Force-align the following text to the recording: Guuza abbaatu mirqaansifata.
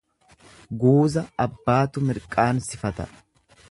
Guuza 0.83 1.23
abbaatu 1.45 2.05
mirqaansifata. 2.09 3.11